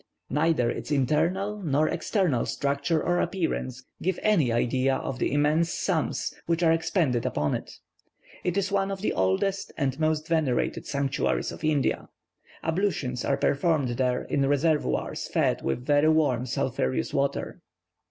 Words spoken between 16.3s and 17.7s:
sulphureous water.